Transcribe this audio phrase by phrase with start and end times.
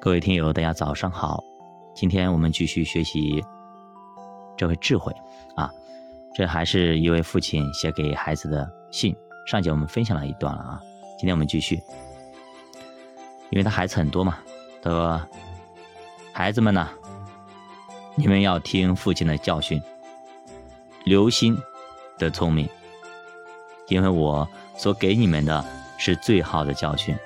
[0.00, 1.42] 各位听友，大家早上好。
[1.94, 3.44] 今天我们继续学习
[4.56, 5.12] 这位智慧
[5.56, 5.70] 啊，
[6.34, 9.14] 这还是一位父亲写给孩子的信。
[9.46, 10.80] 上节我们分享了一段了啊，
[11.18, 11.80] 今天我们继续，
[13.50, 14.38] 因为他孩子很多嘛，
[14.80, 15.20] 他说
[16.32, 16.88] ：“孩子们呢，
[18.14, 19.82] 你们要听父亲的教训，
[21.04, 21.58] 留心
[22.18, 22.68] 的聪明，
[23.88, 25.64] 因为我所给你们的
[25.98, 27.16] 是最好的教训。”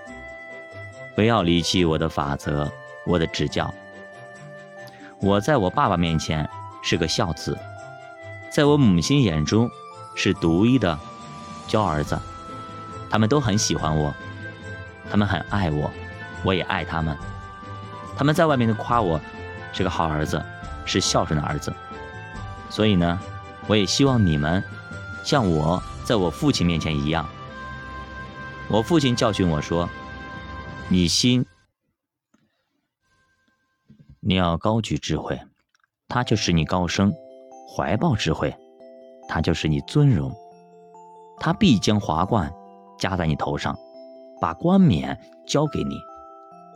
[1.14, 2.71] 不要离弃我的法则，
[3.04, 3.72] 我的指教。
[5.21, 6.48] 我在我爸爸面前
[6.82, 7.57] 是个孝子，
[8.50, 9.71] 在我母亲眼中
[10.14, 10.98] 是独一的
[11.68, 12.18] 娇儿子。
[13.11, 14.12] 他们都很喜欢我，
[15.11, 15.90] 他们很爱我，
[16.43, 17.16] 我也爱他们。
[18.16, 19.21] 他们在外面都夸我
[19.72, 20.43] 是个好儿子，
[20.86, 21.72] 是孝顺的儿子。
[22.71, 23.21] 所以呢，
[23.66, 24.64] 我也希望你们
[25.22, 27.29] 像我在我父亲面前一样。
[28.68, 29.86] 我父亲教训我说。
[30.92, 31.46] 你心，
[34.20, 35.40] 你要高举智慧，
[36.06, 37.10] 它就使你高升；
[37.66, 38.54] 怀抱智慧，
[39.26, 40.30] 它就使你尊荣。
[41.40, 42.52] 他必将华冠
[42.98, 43.74] 加在你头上，
[44.38, 45.96] 把冠冕交给你。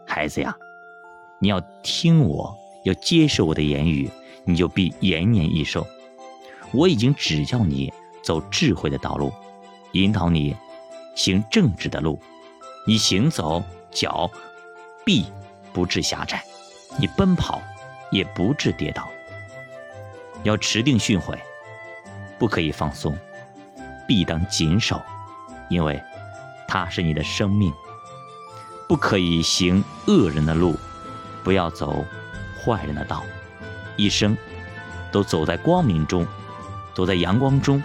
[0.06, 0.56] 孩子呀，
[1.38, 4.10] 你要听我，要接受我的言语，
[4.46, 5.86] 你就必延年益寿。
[6.72, 7.92] 我已经指教你
[8.24, 9.30] 走智慧的道路，
[9.92, 10.56] 引导你
[11.14, 12.18] 行正直的路，
[12.86, 13.62] 你行走。
[13.96, 14.30] 脚
[15.06, 15.24] 必
[15.72, 16.44] 不致狭窄，
[16.98, 17.62] 你奔跑
[18.10, 19.08] 也不致跌倒。
[20.42, 21.34] 要持定训诲，
[22.38, 23.16] 不可以放松，
[24.06, 25.00] 必当谨守，
[25.70, 25.98] 因为
[26.68, 27.72] 它是你的生命。
[28.86, 30.78] 不可以行恶人的路，
[31.42, 32.04] 不要走
[32.62, 33.24] 坏人的道。
[33.96, 34.36] 一生
[35.10, 36.26] 都走在光明中，
[36.94, 37.82] 走在阳光中，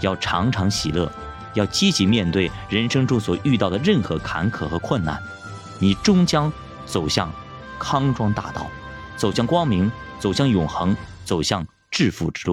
[0.00, 1.12] 要常常喜乐，
[1.52, 5.22] 要积极面对人生中所遇到的任何坎坷和困难。
[5.82, 6.50] 你终将
[6.86, 7.28] 走向
[7.76, 8.68] 康庄大道，
[9.16, 12.50] 走向光明，走向永恒，走向致富之路。